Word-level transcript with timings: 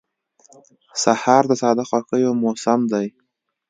سهار 1.03 1.43
د 1.47 1.53
ساده 1.61 1.83
خوښیو 1.89 2.31
موسم 2.43 2.79
دی. 2.91 3.07